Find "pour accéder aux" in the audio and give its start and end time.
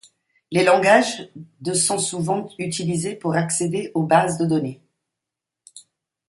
3.15-4.01